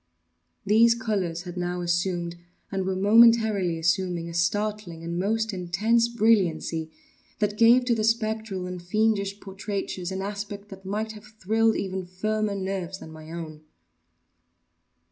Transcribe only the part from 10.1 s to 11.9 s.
an aspect that might have thrilled